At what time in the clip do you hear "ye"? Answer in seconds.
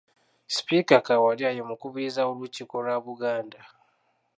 1.57-1.61